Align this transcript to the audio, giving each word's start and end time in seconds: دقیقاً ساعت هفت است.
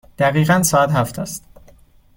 دقیقاً 0.17 0.63
ساعت 0.63 0.91
هفت 0.91 1.19
است. 1.19 1.43